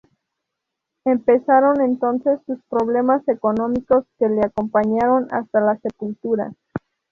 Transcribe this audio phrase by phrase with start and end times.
[1.05, 6.51] Empezaron entonces sus problemas económicos, que le acompañaron hasta la sepultura.